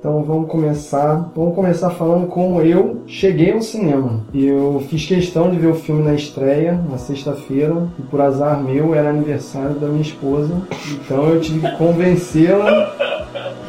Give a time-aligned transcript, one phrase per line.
[0.00, 1.30] Então vamos começar.
[1.36, 4.24] Vamos começar falando como eu cheguei ao cinema.
[4.34, 8.94] Eu fiz questão de ver o filme na estreia, na sexta-feira, e por azar meu
[8.94, 10.54] era aniversário da minha esposa.
[10.92, 13.09] Então eu tive que convencê-la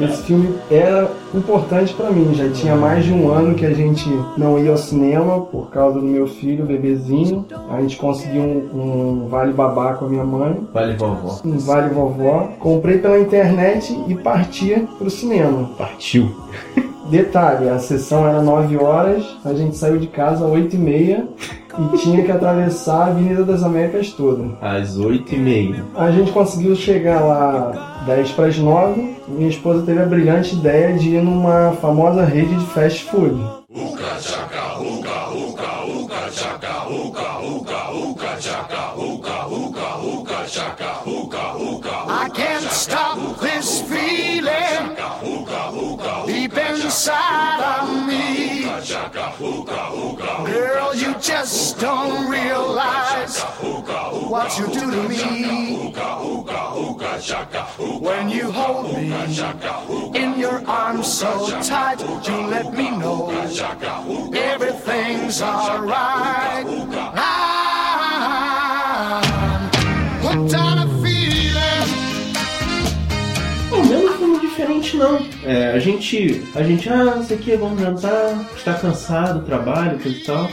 [0.05, 2.33] esse filme era importante para mim.
[2.33, 5.99] Já tinha mais de um ano que a gente não ia ao cinema por causa
[5.99, 7.45] do meu filho, bebezinho.
[7.69, 10.67] A gente conseguiu um, um vale babá com a minha mãe.
[10.73, 11.39] Vale vovó.
[11.45, 12.49] Um vale vovó.
[12.59, 15.69] Comprei pela internet e partia pro cinema.
[15.77, 16.31] Partiu.
[17.09, 21.27] Detalhe, a sessão era 9 horas, a gente saiu de casa às 8 e meia
[21.93, 24.57] e tinha que atravessar a Avenida das Américas toda.
[24.61, 25.83] Às 8h30.
[25.95, 29.15] A gente conseguiu chegar lá 10 para as 9.
[29.27, 33.39] Minha esposa teve a brilhante ideia de ir numa famosa rede de fast food.
[42.13, 44.95] I can't stop this feeling
[46.27, 48.63] deep inside of me.
[50.45, 51.10] Girl, you
[51.41, 53.41] just don't realize
[54.29, 55.91] what you do to me.
[57.99, 59.11] When you hold me
[60.19, 63.31] in your arms so tight, you let me know
[64.35, 66.63] everything's alright.
[67.17, 68.01] I'm
[70.21, 70.91] hooked on a
[74.41, 75.19] diferente não.
[75.43, 76.43] É, a gente.
[76.53, 80.49] A gente, ah, não sei o que, vamos jantar, está cansado, trabalho, coisa e tal.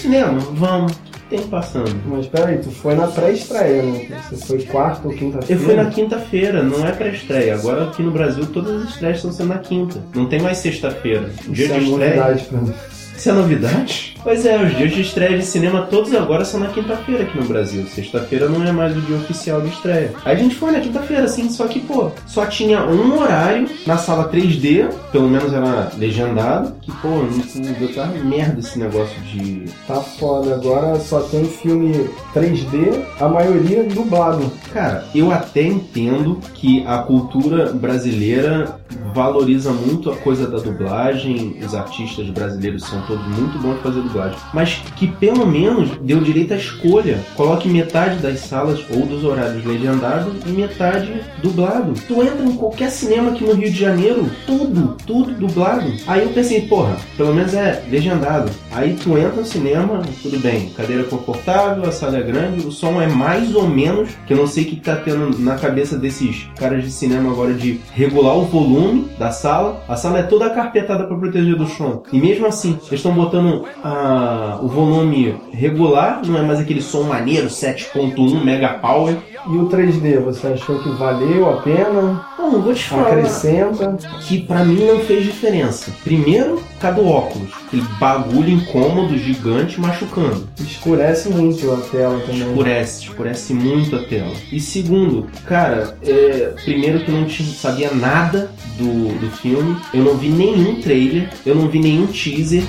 [0.00, 0.92] Cinema, vamos.
[1.28, 1.94] Tempo passando.
[2.06, 4.08] Mas peraí, tu foi na pré-estreia, né?
[4.30, 5.62] Você foi quarta ou Eu quinta-feira?
[5.62, 7.54] fui na quinta-feira, não é pré-estreia.
[7.54, 10.02] Agora aqui no Brasil todas as estreias estão sendo na quinta.
[10.12, 11.30] Não tem mais sexta-feira.
[11.48, 12.10] Dia Isso é de estreia.
[12.16, 12.72] novidade pra mim.
[13.16, 14.09] Isso é novidade?
[14.22, 17.46] Pois é, os dias de estreia de cinema todos agora são na quinta-feira aqui no
[17.46, 17.86] Brasil.
[17.86, 20.12] Sexta-feira não é mais o dia oficial de estreia.
[20.24, 23.96] Aí a gente foi na quinta-feira, assim, só que, pô, só tinha um horário na
[23.96, 29.64] sala 3D, pelo menos era legendado, que, pô, não deu tá merda esse negócio de.
[29.86, 34.52] Tá foda, agora só tem filme 3D, a maioria dublado.
[34.72, 38.78] Cara, eu até entendo que a cultura brasileira
[39.14, 44.38] valoriza muito a coisa da dublagem, os artistas brasileiros são todos muito bons de dublagem,
[44.52, 47.18] mas que pelo menos deu direito à escolha.
[47.36, 51.94] Coloque metade das salas ou dos horários legendados e metade dublado.
[52.06, 55.90] Tu entra em qualquer cinema aqui no Rio de Janeiro, tudo, tudo dublado.
[56.06, 58.50] Aí eu pensei, porra, pelo menos é legendado.
[58.72, 63.00] Aí tu entra no cinema, tudo bem, cadeira confortável, a sala é grande, o som
[63.00, 66.48] é mais ou menos, que eu não sei o que tá tendo na cabeça desses
[66.56, 69.82] caras de cinema agora de regular o volume da sala.
[69.88, 72.02] A sala é toda carpetada para proteger do som.
[72.12, 73.64] E mesmo assim, eles estão botando
[74.00, 79.16] ah, o volume regular, não é mais aquele som maneiro, 7.1 mega power.
[79.48, 82.26] E o 3D, você achou que valeu a pena?
[82.38, 83.96] Não, vou te falar Acrescenta?
[84.26, 85.90] que pra mim não fez diferença.
[86.04, 90.46] Primeiro, cada óculos, aquele bagulho incômodo, gigante, machucando.
[90.60, 92.48] Escurece muito a tela também.
[92.48, 94.32] Escurece, escurece muito a tela.
[94.52, 100.16] E segundo, cara, é, primeiro que eu não sabia nada do, do filme, eu não
[100.16, 102.62] vi nenhum trailer, eu não vi nenhum teaser.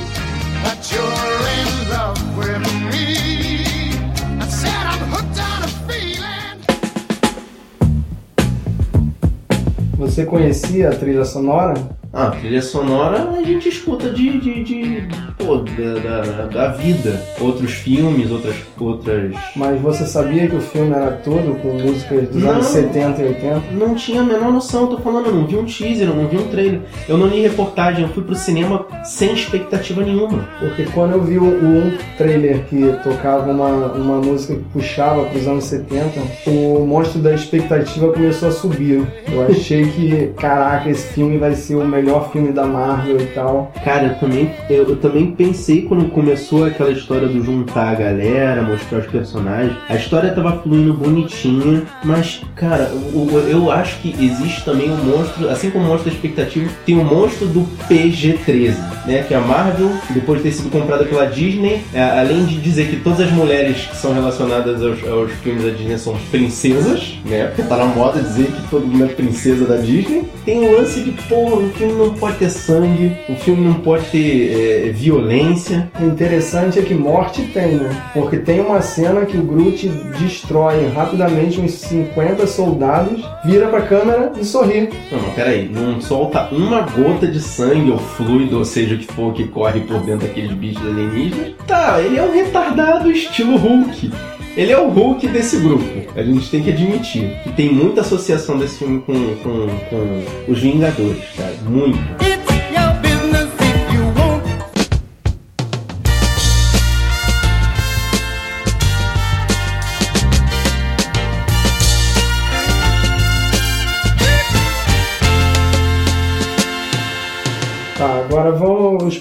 [9.97, 12.00] Você conhecia a trilha sonora?
[12.13, 15.07] Ah, trilha sonora a gente escuta de, de, de
[15.37, 17.21] pô, da, da, da vida.
[17.39, 22.43] Outros filmes, outras, outras Mas você sabia que o filme era todo com músicas dos
[22.43, 22.51] Não.
[22.51, 23.61] anos 70 e 80?
[23.71, 26.35] Não tinha a menor noção, tô falando, eu não vi um teaser, eu não vi
[26.35, 30.45] um trailer, eu não li reportagem, eu fui pro cinema sem expectativa nenhuma.
[30.59, 35.39] Porque quando eu vi o, um trailer que tocava uma, uma música que puxava para
[35.39, 39.07] os anos 70, o monstro da expectativa começou a subir.
[39.31, 42.00] Eu achei que, caraca, esse filme vai ser o melhor
[42.31, 43.71] filme da Marvel e tal.
[43.83, 48.61] Cara, eu também, eu, eu também pensei quando começou aquela história do juntar a galera,
[48.61, 54.63] mostrar os personagens, a história tava fluindo bonitinha, mas, cara, o- eu acho que existe
[54.65, 59.23] também um monstro, assim como o monstro da expectativa, tem o monstro do PG-13, né?
[59.27, 62.97] Que a Marvel, depois de ter sido comprada pela Disney, é, além de dizer que
[62.97, 67.45] todas as mulheres que são relacionadas aos, aos filmes da Disney são princesas, né?
[67.47, 70.23] Porque tá na moda dizer que todo mundo é princesa da Disney.
[70.45, 73.73] Tem o lance de, pô, um filme filme não pode ter sangue, o filme não
[73.75, 75.91] pode ter é, violência.
[75.99, 77.89] O interessante é que morte tem, né?
[78.13, 79.87] Porque tem uma cena que o Groot
[80.19, 84.89] destrói rapidamente uns 50 soldados, vira pra câmera e sorri.
[85.11, 89.07] Não, mas peraí, não solta uma gota de sangue ou fluido, ou seja, o que
[89.07, 91.53] for que corre por dentro daqueles bichos alienígenas.
[91.67, 94.11] Tá, ele é um retardado estilo Hulk.
[94.55, 95.85] Ele é o Hulk desse grupo.
[96.13, 97.31] A gente tem que admitir.
[97.43, 101.40] que tem muita associação desse filme com, com, com os Vingadores, cara.
[101.71, 102.30] Muito.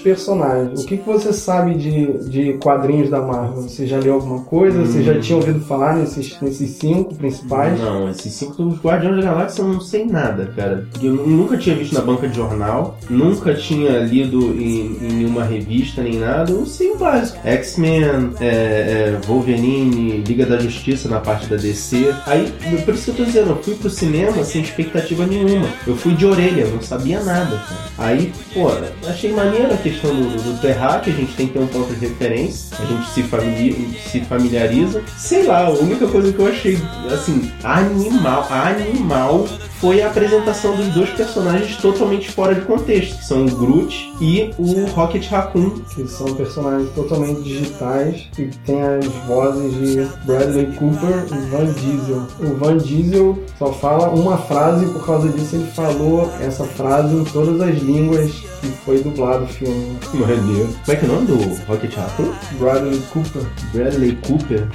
[0.01, 0.83] Personagens.
[0.83, 3.61] O que, que você sabe de, de quadrinhos da Marvel?
[3.61, 4.85] Você já leu alguma coisa?
[4.85, 7.79] Você já tinha ouvido falar nesses, nesses cinco principais?
[7.79, 10.87] Não, esses cinco dos Guardiões da Galáxia eu não sei nada, cara.
[11.01, 16.01] Eu nunca tinha visto na banca de jornal, nunca tinha lido em, em nenhuma revista
[16.01, 16.51] nem nada.
[16.51, 17.39] Eu sei o básico.
[17.43, 22.13] X-Men, é, é, Wolverine, Liga da Justiça na parte da DC.
[22.25, 22.51] Aí,
[22.85, 25.67] por isso que eu tô dizendo, eu fui pro cinema sem expectativa nenhuma.
[25.85, 27.81] Eu fui de orelha, eu não sabia nada, cara.
[27.97, 28.67] Aí, pô,
[29.07, 30.61] achei maneiro a questão do, do
[31.01, 35.03] que a gente tem que ter um ponto de referência, a gente se, se familiariza.
[35.17, 36.77] Sei lá, a única coisa que eu achei,
[37.11, 39.47] assim, animal, animal
[39.81, 44.53] foi a apresentação dos dois personagens totalmente fora de contexto, que são o Groot e
[44.59, 45.71] o Rocket Raccoon.
[45.95, 52.27] Que são personagens totalmente digitais e tem as vozes de Bradley Cooper e Van Diesel.
[52.39, 57.15] O Van Diesel só fala uma frase e por causa disso ele falou essa frase
[57.15, 58.31] em todas as línguas
[58.61, 59.97] que foi dublado o filme.
[60.13, 60.69] Maneiro.
[60.85, 62.31] Como é que é o nome do Rocket Raccoon?
[62.59, 63.41] Bradley Cooper.
[63.73, 64.67] Bradley Cooper.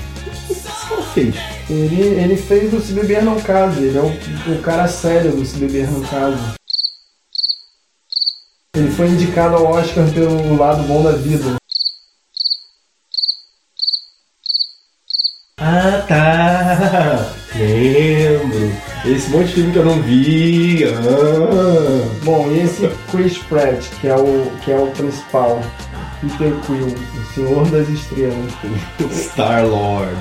[0.87, 1.35] Que cara fez?
[1.69, 5.45] Ele, ele fez o Se Beber Não Case, ele é o, o cara sério do
[5.45, 6.55] Se Beber Não Case.
[8.77, 11.57] Ele foi indicado ao Oscar pelo lado bom da vida.
[15.59, 17.35] Ah, tá.
[17.57, 18.71] Lembro.
[19.07, 20.85] Esse monte de filme que eu não vi.
[20.85, 22.21] Ah.
[22.23, 25.61] Bom, e esse Chris Pratt, que é o, que é o principal,
[26.21, 28.53] Peter Quill, o Senhor das Estrelas.
[29.13, 30.17] Star-Lord.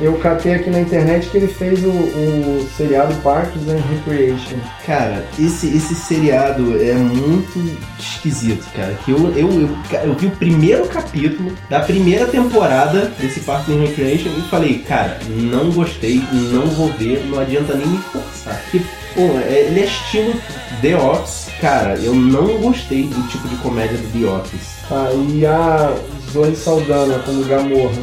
[0.00, 4.56] Eu catei aqui na internet que ele fez o, o seriado Parks and Recreation.
[4.86, 8.96] Cara, esse, esse seriado é muito esquisito, cara.
[9.04, 13.80] Que eu, eu, eu, eu vi o primeiro capítulo da primeira temporada desse Parks and
[13.80, 18.60] Recreation e falei, cara, não gostei, não vou ver, não adianta nem me forçar.
[18.70, 18.80] Que,
[19.14, 20.34] pô, é- ele é estilo
[20.80, 21.48] The Office.
[21.60, 24.76] Cara, eu não gostei do tipo de comédia do The Office.
[24.88, 25.94] Tá, e a
[26.32, 28.02] Zoe Saldana como Gamorra.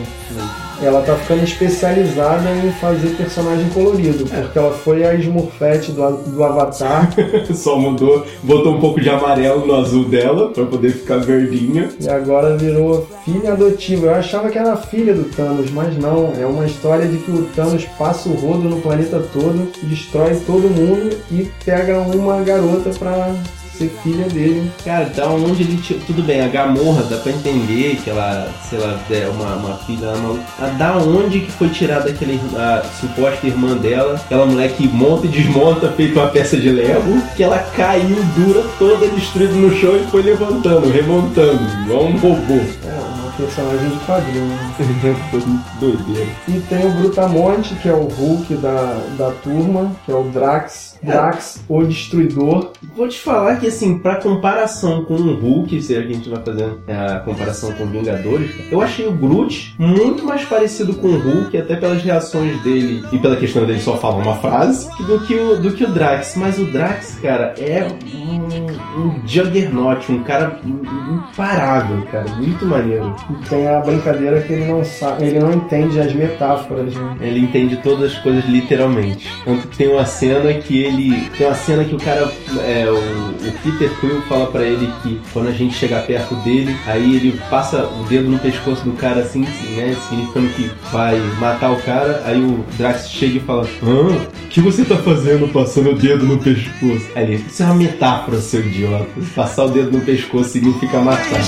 [0.84, 6.44] Ela tá ficando especializada em fazer personagem colorido, porque ela foi a Smurfette do, do
[6.44, 7.10] Avatar
[7.54, 11.90] Só mudou, botou um pouco de amarelo no azul dela pra poder ficar verdinha.
[12.00, 14.08] e agora virou filha adotiva.
[14.08, 16.34] Eu achava que era filha do Thanos, mas não.
[16.40, 20.70] É uma história de que o Thanos passa o rodo no planeta todo, destrói todo
[20.70, 23.34] mundo e pega uma garota pra
[23.78, 24.72] ser filha dele.
[24.84, 26.02] Cara, da onde ele tirou.
[26.06, 30.10] Tudo bem, a Gamorra dá pra entender que ela, sei lá, é uma, uma filha.
[30.12, 34.88] Uma, a- da onde que foi tirada aquela a suposta irmã dela, aquela mulher que
[34.88, 39.76] monta e desmonta feito uma peça de Lego, que ela caiu dura, toda destruída no
[39.76, 42.54] chão e foi levantando, remontando, igual um robô.
[42.54, 44.46] É, uma personagem de quadrinho.
[44.48, 44.74] né?
[45.32, 46.30] Foi muito doideira.
[46.48, 50.93] E tem o Brutamonte, que é o Hulk da, da turma, que é o Drax.
[51.04, 52.72] Drax, o Destruidor.
[52.96, 56.80] Vou te falar que, assim, pra comparação com o Hulk, se a gente vai fazendo
[56.88, 61.76] a comparação com Vingadores, eu achei o Groot muito mais parecido com o Hulk, até
[61.76, 65.72] pelas reações dele e pela questão dele só falar uma frase, do que o, do
[65.74, 66.36] que o Drax.
[66.36, 73.16] Mas o Drax, cara, é um, um juggernaut, um cara imparável, cara, muito maneiro.
[73.30, 77.18] E tem a brincadeira que ele não sabe, ele não entende as metáforas, né?
[77.22, 79.28] Ele entende todas as coisas literalmente.
[79.44, 80.93] Tanto que tem uma cena que ele.
[81.38, 82.32] Tem uma cena que o cara.
[82.62, 86.76] É, o, o Peter Quill fala pra ele que quando a gente chegar perto dele,
[86.86, 89.96] aí ele passa o dedo no pescoço do cara assim, né?
[90.08, 92.24] Significando que vai matar o cara.
[92.26, 94.08] Aí o Drax chega e fala: Hã?
[94.46, 97.08] O que você tá fazendo passando o dedo no pescoço?
[97.16, 99.08] Aí ele, isso é uma metáfora, seu idiota.
[99.36, 101.42] Passar o dedo no pescoço significa matar.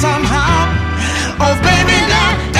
[0.00, 0.55] Somehow.
[1.38, 2.55] Oh, baby, there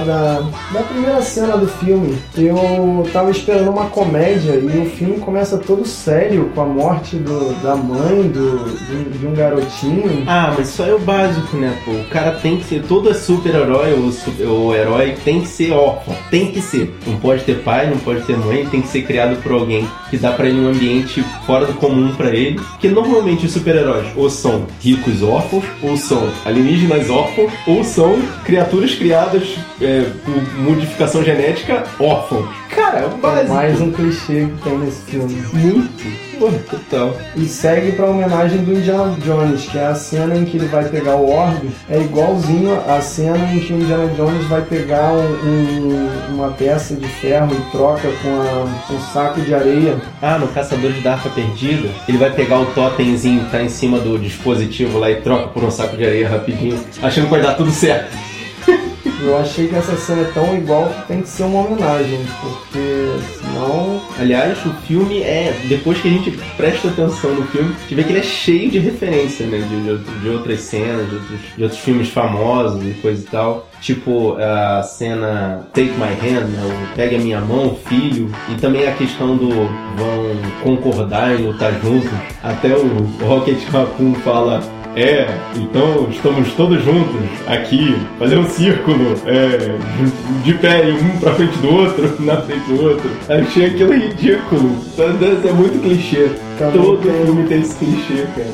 [0.00, 0.40] da,
[0.72, 2.16] da primeira cena do filme.
[2.36, 7.54] Eu tava esperando uma comédia e o filme começa todo sério com a morte do,
[7.62, 8.76] da mãe do,
[9.18, 10.24] de, um garotinho.
[10.26, 11.92] Ah, mas só é o básico, né, pô?
[11.92, 12.82] O cara tem que ser.
[12.82, 16.14] Todo super-herói ou super- herói tem que ser órfão.
[16.30, 16.94] Tem que ser.
[17.06, 20.16] Não pode ter pai, não pode ter mãe, tem que ser criado por alguém que
[20.16, 22.58] dá pra ele um ambiente fora do comum pra ele.
[22.58, 28.94] Porque normalmente os super-heróis ou são ricos órfãos, ou são alienígenas órfãos, ou são criaturas
[28.94, 32.65] criadas é, por modificação genética órfãos.
[32.76, 33.54] Cara, é o É básico.
[33.54, 35.42] mais um clichê que tem nesse filme.
[35.52, 36.26] Muito.
[36.38, 37.16] Pô, total.
[37.34, 40.84] E segue pra homenagem do Indiana Jones, que é a cena em que ele vai
[40.84, 45.48] pegar o orbe, é igualzinho a cena em que o Indiana Jones vai pegar um-
[45.48, 49.96] um- uma peça de ferro e troca com a- um saco de areia.
[50.20, 53.98] Ah, no Caçadores da Arca Perdida, ele vai pegar o totemzinho que tá em cima
[53.98, 57.54] do dispositivo lá e troca por um saco de areia rapidinho, achando que vai dar
[57.54, 58.14] tudo certo.
[59.20, 63.18] Eu achei que essa cena é tão igual que tem que ser uma homenagem, porque
[63.38, 65.54] senão Aliás, o filme é.
[65.68, 68.70] Depois que a gente presta atenção no filme, a gente vê que ele é cheio
[68.70, 69.58] de referência, né?
[69.58, 73.68] De, de outras cenas, de outros, de outros filmes famosos e coisa e tal.
[73.80, 76.62] Tipo a cena Take My Hand, né?
[76.64, 78.30] o Pegue a Minha Mão, Filho.
[78.48, 82.10] E também a questão do vão concordar em lutar juntos.
[82.42, 82.86] Até o
[83.26, 84.62] Rocket Raccoon fala.
[84.98, 85.26] É,
[85.56, 89.76] então estamos todos juntos aqui, fazer um círculo, é,
[90.42, 93.10] de pé, um pra frente do outro, na frente do outro.
[93.28, 94.70] Achei aquilo ridículo.
[94.98, 96.30] É muito clichê.
[96.58, 97.24] Também Todo tem.
[97.26, 98.48] filme tem esse clichê, cara.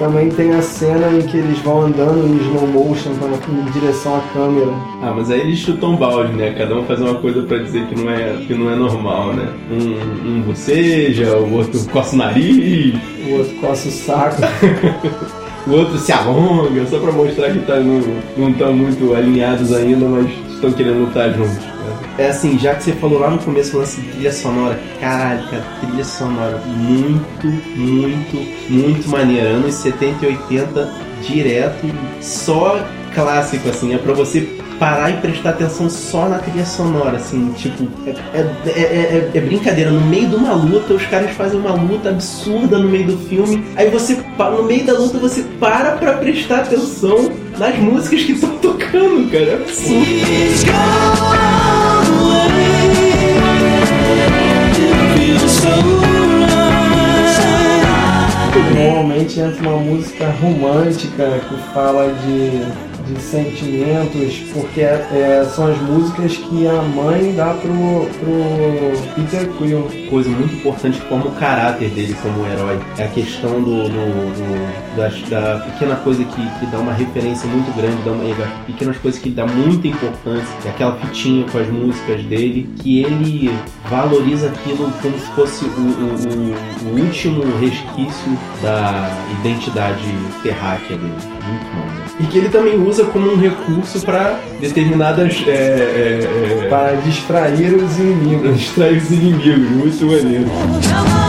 [0.00, 4.16] também tem a cena em que eles vão andando em slow motion pra- em direção
[4.16, 4.72] à câmera.
[5.00, 6.56] Ah, mas aí eles chutam balde, né?
[6.58, 9.46] Cada um faz uma coisa pra dizer que não é, que não é normal, né?
[9.70, 12.94] Um, um boceja, o outro coça o nariz,
[13.28, 14.42] O outro coça o saco.
[15.68, 18.00] o outro se alonga, só pra mostrar que tá, não,
[18.36, 21.56] não estão muito alinhados ainda, mas estão querendo lutar juntos.
[21.56, 21.72] né?
[22.18, 25.46] É assim, já que você falou lá no começo o lance de trilha sonora, caralho,
[25.48, 27.46] cara, trilha sonora muito,
[27.76, 28.36] muito,
[28.68, 29.50] muito maneira.
[29.50, 31.86] Anos 70 e 80 direto,
[32.20, 32.84] só
[33.22, 34.48] clássico, assim, é pra você
[34.78, 39.40] parar e prestar atenção só na trilha sonora, assim, tipo, é, é, é- é- é
[39.40, 43.18] brincadeira, no meio de uma luta, os caras fazem uma luta absurda no meio do
[43.28, 48.32] filme, aí você, no meio da luta, você para pra prestar atenção nas músicas que
[48.32, 51.18] estão tocando, cara, é absurdo.
[58.74, 66.36] Normalmente entra uma música romântica que fala de, de sentimentos, porque é, são as músicas
[66.36, 69.88] que a mãe dá pro, pro Peter Quill.
[70.10, 72.78] coisa muito importante forma o caráter dele como herói.
[72.98, 77.48] É a questão do, do- do- das- da pequena coisa que, que dá uma referência
[77.48, 81.58] muito grande, dá uma, das pequenas coisas que dá muita importância, é aquela fitinha com
[81.58, 83.50] as músicas dele, que ele
[83.88, 86.77] valoriza aquilo como se fosse o, o- o-
[87.08, 89.10] o último resquício da
[89.40, 90.04] identidade
[90.42, 91.14] terráquea dele.
[91.48, 91.88] Muito bom.
[92.20, 97.74] E que ele também usa como um recurso para determinadas é, é, é, Para distrair
[97.74, 98.58] os pra inimigos.
[98.58, 99.70] distrair os inimigos.
[99.70, 101.27] Muito maneiro.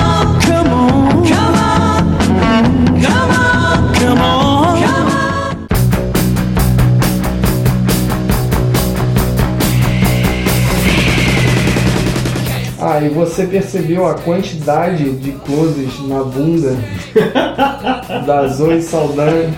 [13.05, 16.75] E você percebeu a quantidade de closes na bunda
[18.25, 19.53] da Zoe Saldanha,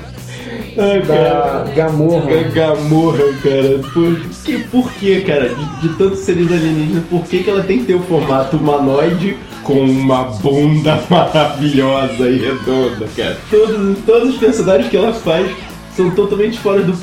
[0.78, 2.44] Ai, da Gamorra?
[2.54, 3.80] Gamorra, cara.
[3.94, 5.50] Por que, por que cara?
[5.50, 9.38] De, de tantos seres alienígenas, por que, que ela tem que ter o formato humanoide
[9.64, 13.38] com uma bunda maravilhosa e redonda, cara?
[13.50, 15.52] Todos, todos os personagens que ela faz
[15.96, 16.94] são totalmente fora do.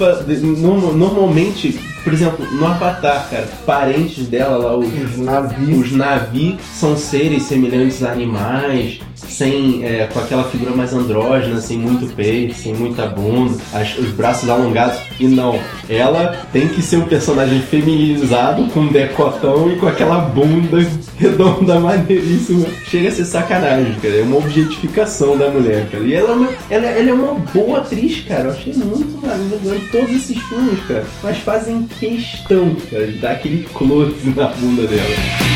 [0.95, 5.87] Normalmente, por exemplo, no Avatar, cara, parentes dela lá, os, Os navios.
[5.87, 11.79] os Navi são seres semelhantes a animais, sem, é, com aquela figura mais andrógena, sem
[11.79, 14.99] muito peito, sem muita bunda, as- os braços alongados.
[15.21, 15.59] E não,
[15.89, 20.79] ela tem que ser um personagem feminilizado, com decotão e com aquela bunda
[21.19, 22.67] redonda maneiríssima.
[22.89, 24.15] Chega a ser sacanagem, cara.
[24.17, 26.05] É uma objetificação da mulher, cara.
[26.05, 28.45] E ela é uma, ela, ela é uma boa atriz, cara.
[28.45, 31.05] Eu achei muito em todos esses filmes, cara.
[31.23, 35.48] Mas fazem questão, cara, de dar aquele close na bunda dela.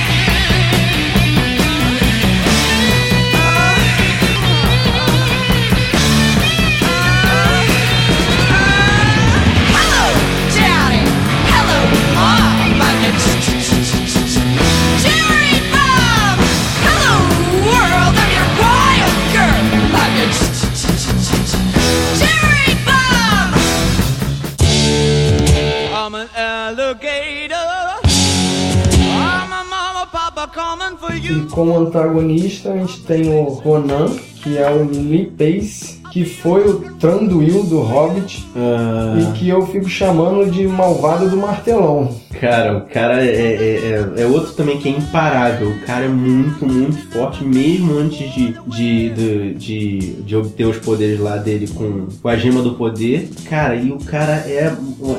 [31.52, 34.08] Como antagonista a gente tem o Ronan,
[34.42, 39.66] que é o Lee Pace, que foi o Tranduil do Hobbit Ah, e que eu
[39.66, 42.14] fico chamando de malvado do martelão.
[42.38, 45.68] Cara, o cara é, é, é- é outro também que é imparável.
[45.70, 50.76] O cara é muito, muito forte, mesmo antes de, de, de, de, de obter os
[50.78, 53.30] poderes lá dele com, com a gema do poder.
[53.48, 54.70] Cara, e o cara é,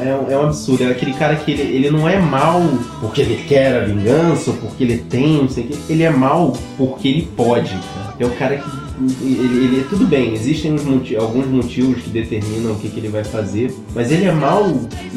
[0.04, 0.84] é, é um absurdo.
[0.84, 2.62] É aquele cara que ele, ele não é mal
[3.02, 5.76] porque ele quer a vingança ou porque ele tem, não sei o quê.
[5.90, 8.14] Ele é mal porque ele pode, cara.
[8.20, 8.83] É o cara que.
[9.22, 13.08] Ele, ele- tudo bem, existem uns moti- alguns motivos que determinam o que, que ele
[13.10, 14.72] vai fazer, mas ele é mal,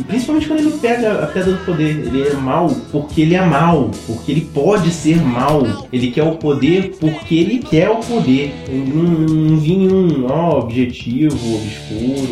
[0.08, 3.90] principalmente quando ele pega a pedra do poder, ele é mal porque ele é mal,
[4.06, 8.54] porque ele pode ser mal, ele quer o poder porque ele quer o poder.
[8.70, 12.28] Não, não vi nenhum ó, objetivo obscuro,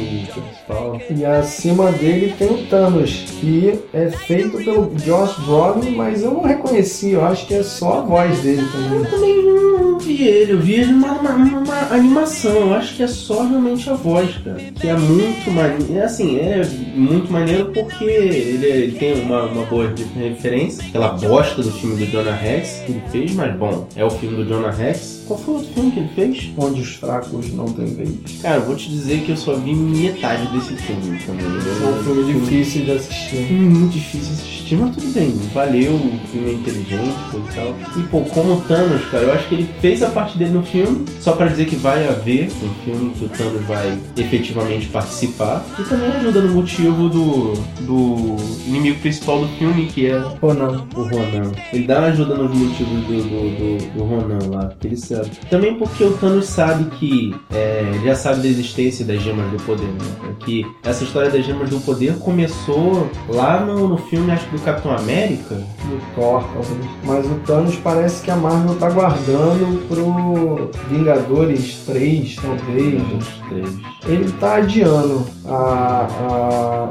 [0.66, 1.00] principal.
[1.10, 6.42] E acima dele tem o Thanos, que é feito pelo Josh Brolin, mas eu não
[6.42, 8.98] reconheci, eu acho que é só a voz dele também.
[8.98, 13.02] Eu também não vi ele, eu vi ele numa, numa- numa animação, eu acho que
[13.02, 14.58] é só realmente a voz, cara.
[14.74, 16.62] Que é muito maneiro, é assim, é
[16.94, 21.96] muito maneiro porque ele, ele tem uma, uma boa de- referência, aquela bosta do filme
[22.04, 25.22] do Jonah Rex que ele fez, mas bom, é o filme do Jonah Rex.
[25.26, 26.50] Qual foi o outro filme que ele fez?
[26.58, 28.10] Onde os fracos não têm vez.
[28.42, 31.46] Cara, eu vou te dizer que eu só vi metade desse filme também.
[31.46, 33.52] É um filme difícil de assistir.
[33.52, 37.74] Muito difícil assistir, mas tudo bem, valeu, o filme é inteligente e tal.
[37.96, 40.62] E pô, como o Thanos, cara, eu acho que ele fez a parte dele no
[40.62, 45.64] filme, só pra dizer que vai haver um filme que o Thanos vai efetivamente participar.
[45.78, 50.86] E também ajuda no motivo do, do inimigo principal do filme, que é Ou não?
[50.94, 51.52] o Ronan.
[51.72, 55.30] Ele dá uma ajuda nos motivos do, do, do, do Ronan lá, porque ele sabe.
[55.50, 57.34] Também porque o Thanos sabe que.
[57.52, 60.34] É, já sabe da existência das gemas do poder, né?
[60.44, 64.62] Que essa história das gemas do poder começou lá no, no filme, acho que do
[64.62, 65.54] Capitão América.
[65.54, 66.90] Do Thor, talvez.
[67.02, 73.02] Mas o Thanos parece que a Marvel tá guardando pro Vingadores 3, talvez.
[73.18, 73.68] Os três.
[74.06, 76.08] Ele tá adiando a-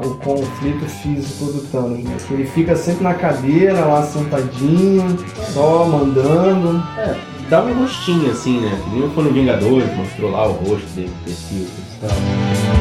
[0.04, 2.16] o conflito físico do Thanos, né?
[2.32, 5.16] Ele fica sempre na cadeira, lá sentadinho,
[5.52, 6.82] só mandando.
[6.98, 7.14] É,
[7.48, 8.76] dá um rostinho assim, né?
[8.92, 12.73] Nem quando o Vingadores mostrou lá o rosto dele, perfil e tal.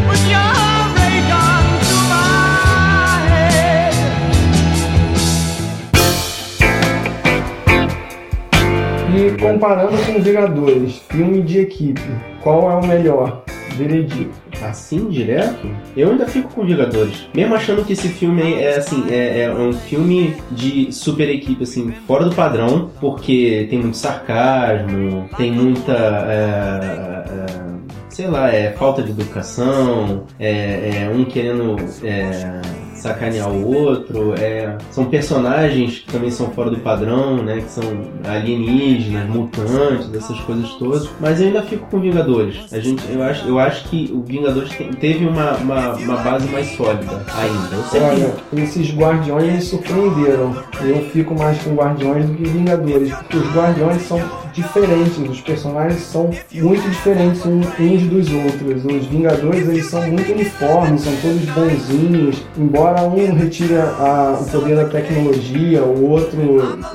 [9.16, 12.02] E comparando com Vingadores, filme de equipe,
[12.42, 13.44] qual é o melhor?
[13.78, 14.42] Veredito.
[14.62, 15.68] Assim, direto?
[15.96, 17.28] Eu ainda fico com Vingadores.
[17.34, 21.92] Mesmo achando que esse filme é assim, é, é um filme de super equipe, assim,
[22.08, 25.94] fora do padrão, porque tem muito sarcasmo, tem muita.
[25.94, 27.73] é, é,
[28.14, 31.76] sei lá, é falta de educação, é, é um querendo.
[32.04, 32.62] é,
[32.96, 37.58] sacanear o outro, é, são personagens que também são fora do padrão, né?
[37.58, 37.84] Que são
[38.24, 41.10] alienígenas, mutantes, essas coisas todas.
[41.20, 42.72] Mas eu ainda fico com Vingadores.
[42.72, 46.48] A gente, eu, acho, eu acho que o Vingadores tem- teve uma, uma, uma base
[46.48, 47.76] mais sólida ainda.
[47.76, 50.56] Eu sei que Olha, esses Guardiões me surpreenderam.
[50.82, 54.22] Eu fico mais com Guardiões do que Vingadores, porque os Guardiões são
[54.54, 58.86] diferentes, os personagens são muito diferentes uns dos outros.
[58.86, 64.76] Os Vingadores eles são muito uniformes, são todos bonzinhos, embora um retire a- o poder
[64.76, 66.38] da tecnologia, o outro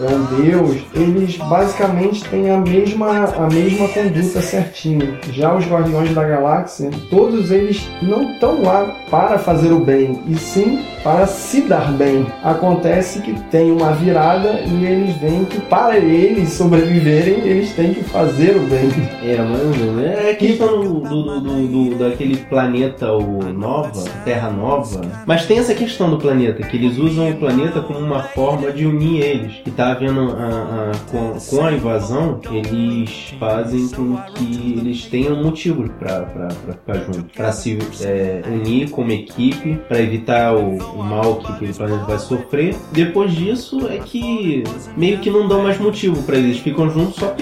[0.01, 5.19] é um deus, eles basicamente têm a mesma, a mesma conduta certinho.
[5.33, 10.37] Já os Guardiões da Galáxia, todos eles não estão lá para fazer o bem, e
[10.37, 12.27] sim para se dar bem.
[12.43, 18.05] Acontece que tem uma virada e eles veem que para eles sobreviverem, eles têm que
[18.05, 18.89] fazer o bem.
[19.23, 25.01] É, mano, é a questão do, do, do- do- daquele planeta, o Nova, Terra Nova.
[25.27, 28.87] Mas tem essa questão do planeta, que eles usam o planeta como uma forma de
[28.87, 29.53] unir eles.
[29.65, 35.43] Que tá havendo a, a- com, com a invasão, eles fazem com que eles tenham
[35.43, 37.33] motivos pra, pra, pra ficar juntos.
[37.35, 42.19] Pra se é, unir como equipe, pra evitar o, o mal que aquele planeta vai
[42.19, 42.77] sofrer.
[42.93, 44.65] Depois disso é que
[44.97, 46.59] meio que não dão mais motivo pra eles.
[46.59, 47.38] Ficam juntos só que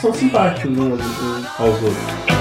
[0.00, 2.38] são simpáticos uns uns aos outros.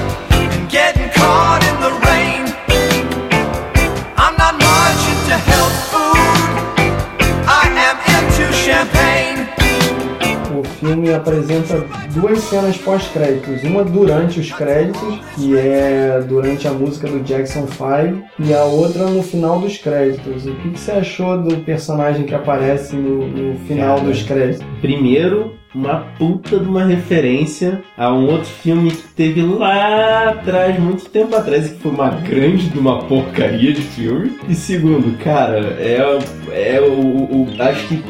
[10.53, 13.63] O filme apresenta duas cenas pós-créditos.
[13.63, 19.05] Uma durante os créditos, que é durante a música do Jackson 5, e a outra
[19.05, 20.45] no final dos créditos.
[20.45, 24.07] O que, que você achou do personagem que aparece no, no final Cara.
[24.09, 24.65] dos créditos?
[24.81, 31.05] Primeiro, uma puta de uma referência a um outro filme que teve lá atrás, muito
[31.09, 34.31] tempo atrás, e que foi uma grande de uma porcaria de filme.
[34.47, 36.19] E segundo, cara, é,
[36.51, 38.03] é o, o- Acho que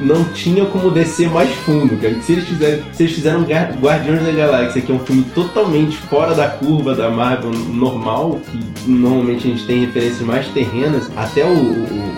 [0.00, 2.14] não tinha como descer mais fundo, cara.
[2.22, 3.42] Se eles fizeram, se eles fizeram
[3.80, 8.88] Guardiões da Galáxia, que é um filme totalmente fora da curva da Marvel normal, que
[8.90, 12.11] normalmente a gente tem referências mais terrenas, até o- o-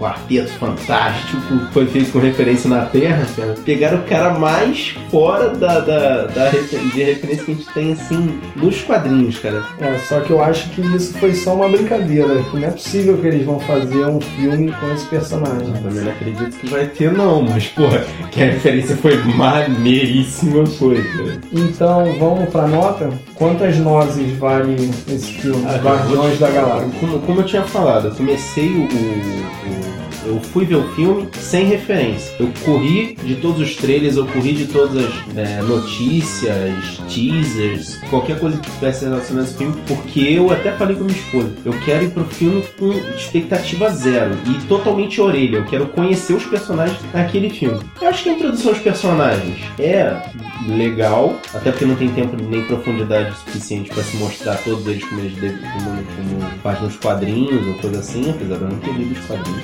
[0.00, 3.54] Quarteto Fantástico foi feito com referência na Terra, cara.
[3.66, 8.40] Pegaram o cara mais fora da, da, da de referência que a gente tem, assim,
[8.56, 9.62] nos quadrinhos, cara.
[9.78, 12.42] É, só que eu acho que isso foi só uma brincadeira.
[12.44, 15.68] que Não é possível que eles vão fazer um filme com esse personagem.
[15.68, 20.64] Eu também não acredito que vai ter, não, mas, porra, que a referência foi maneiríssima,
[20.66, 21.38] foi, cara.
[21.52, 23.10] Então, vamos pra nota?
[23.34, 24.76] Quantas nozes vale
[25.08, 25.62] esse filme?
[25.68, 26.88] Ah, Guardiões da Galáxia.
[27.00, 29.89] Como, como eu tinha falado, eu comecei o, o- o-
[30.24, 32.34] Eu fui ver o filme sem referência.
[32.38, 38.38] Eu corri de todos os trailers, eu corri de todas as é, notícias, teasers, qualquer
[38.38, 41.52] coisa que tivesse relacionado a esse filme, porque eu até falei com minha esposa.
[41.64, 45.58] Eu quero ir pro filme com expectativa zero e totalmente orelha.
[45.58, 47.80] Eu quero conhecer os personagens naquele filme.
[48.00, 50.20] Eu acho que a introdução aos personagens é
[50.68, 55.20] legal, até porque não tem tempo nem profundidade suficiente para se mostrar todos eles como
[55.20, 59.12] eles como, como faz nos quadrinhos ou coisa assim, apesar de eu não ter lido
[59.12, 59.62] os quadrinhos.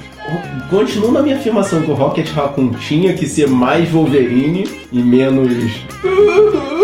[0.70, 5.72] Continuo na minha afirmação que o Rocket Raccoon tinha que ser mais Wolverine e menos.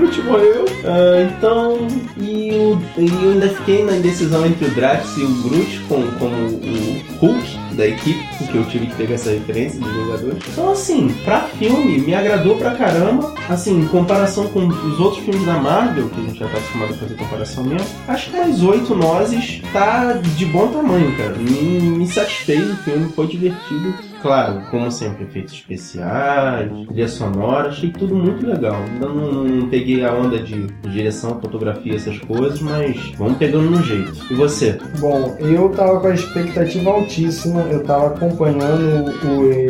[0.00, 0.64] Groot morreu.
[0.84, 1.86] Ah, então.
[2.16, 6.06] E, o, e eu ainda fiquei na indecisão entre o Drax e o Groot como,
[6.12, 10.42] como o Hulk da equipe, porque eu tive que pegar essa referência dos Vingadores.
[10.52, 13.32] Então, assim, pra filme, me agradou pra caramba.
[13.48, 16.92] Assim, em comparação com os outros filmes da Marvel, que a gente já tá acostumado
[16.92, 21.36] a fazer comparação mesmo, acho que mais oito nozes tá de bom tamanho, cara.
[21.36, 24.09] Me, me satisfez o filme, foi divertido.
[24.22, 28.76] Claro, como sempre, efeitos especiais, trilha sonora, achei tudo muito legal.
[28.76, 33.82] Ainda não, não peguei a onda de direção, fotografia, essas coisas, mas vamos pegando no
[33.82, 34.12] jeito.
[34.30, 34.78] E você?
[34.98, 39.10] Bom, eu tava com a expectativa altíssima, eu tava acompanhando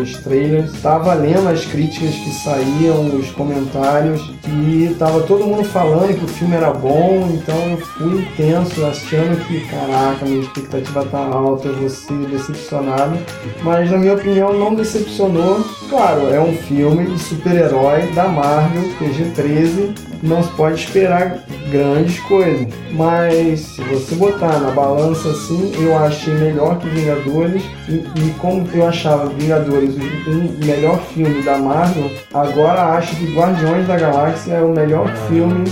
[0.00, 6.18] os trailers, tava lendo as críticas que saíam, os comentários, e tava todo mundo falando
[6.18, 11.18] que o filme era bom, então eu fui intenso, achando que, caraca, minha expectativa tá
[11.18, 13.16] alta, eu vou ser decepcionado.
[13.62, 15.64] Mas na minha opinião não decepcionou.
[15.88, 19.90] Claro, é um filme de super-herói da Marvel, PG-13,
[20.22, 21.38] não se pode esperar
[21.70, 22.68] grandes coisas.
[22.92, 27.62] Mas se você botar na balança assim, eu achei melhor que Vingadores.
[27.88, 33.32] E, e como eu achava Vingadores o um melhor filme da Marvel, agora acho que
[33.34, 35.64] Guardiões da Galáxia é o melhor filme